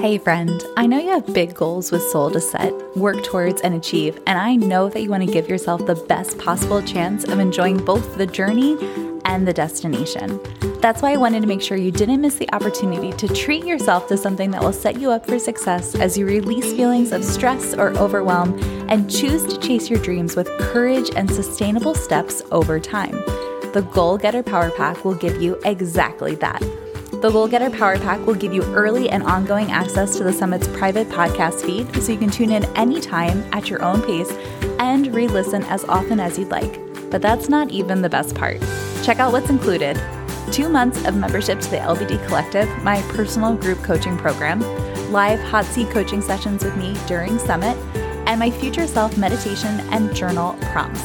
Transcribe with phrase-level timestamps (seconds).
[0.00, 3.74] Hey, friend, I know you have big goals with Soul to set, work towards, and
[3.74, 7.40] achieve, and I know that you want to give yourself the best possible chance of
[7.40, 8.76] enjoying both the journey
[9.24, 10.38] and the destination.
[10.80, 14.06] That's why I wanted to make sure you didn't miss the opportunity to treat yourself
[14.06, 17.74] to something that will set you up for success as you release feelings of stress
[17.74, 18.56] or overwhelm
[18.88, 23.16] and choose to chase your dreams with courage and sustainable steps over time.
[23.72, 26.62] The Goal Getter Power Pack will give you exactly that.
[27.10, 30.68] The Goal Getter Power Pack will give you early and ongoing access to the Summit's
[30.68, 34.30] private podcast feed so you can tune in anytime at your own pace
[34.78, 36.78] and re listen as often as you'd like.
[37.10, 38.60] But that's not even the best part.
[39.02, 40.00] Check out what's included
[40.52, 44.60] two months of membership to the LBD Collective, my personal group coaching program,
[45.10, 47.76] live hot seat coaching sessions with me during Summit,
[48.28, 51.02] and my future self meditation and journal prompts.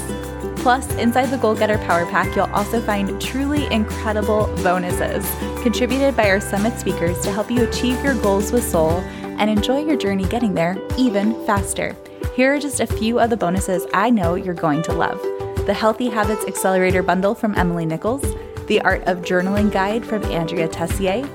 [0.63, 5.30] Plus, inside the Goal Getter Power Pack, you'll also find truly incredible bonuses
[5.62, 8.91] contributed by our summit speakers to help you achieve your goals with soul
[9.40, 11.93] and enjoy your journey getting there even faster.
[12.34, 15.21] Here are just a few of the bonuses I know you're going to love
[15.65, 18.24] the Healthy Habits Accelerator Bundle from Emily Nichols,
[18.68, 21.27] the Art of Journaling Guide from Andrea Tessier,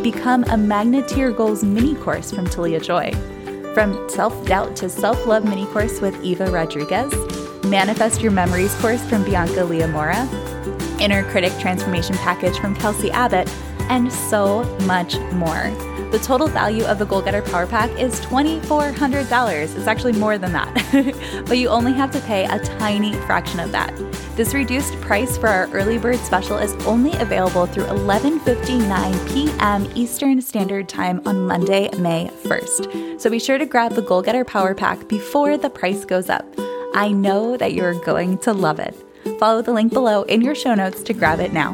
[0.00, 3.10] Become a Magnet to Your Goals mini course from Talia Joy,
[3.76, 7.12] From Self Doubt to Self Love mini course with Eva Rodriguez
[7.66, 10.26] Manifest Your Memories course from Bianca Leamora,
[10.98, 13.54] Inner Critic Transformation Package from Kelsey Abbott,
[13.90, 15.68] and so much more.
[16.10, 19.76] The total value of the Goal Getter Power Pack is $2,400.
[19.76, 23.72] It's actually more than that, but you only have to pay a tiny fraction of
[23.72, 23.92] that.
[24.36, 29.90] This reduced price for our early bird special is only available through 11:59 p.m.
[29.94, 33.18] Eastern Standard Time on Monday, May 1st.
[33.18, 36.44] So be sure to grab the Goal Getter Power Pack before the price goes up.
[36.94, 38.94] I know that you're going to love it.
[39.38, 41.72] Follow the link below in your show notes to grab it now.